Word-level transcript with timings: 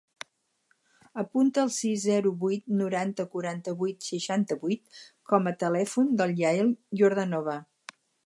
Apunta 1.23 1.61
el 1.63 1.67
sis, 1.75 2.05
zero, 2.05 2.31
vuit, 2.43 2.63
noranta, 2.79 3.25
quaranta-vuit, 3.35 4.01
seixanta-vuit 4.09 5.03
com 5.33 5.51
a 5.53 5.55
telèfon 5.67 6.09
del 6.23 6.37
Yael 6.43 6.75
Yordanova. 7.03 7.59